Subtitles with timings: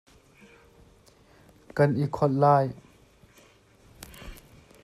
[1.75, 2.65] Kan i kholh lai.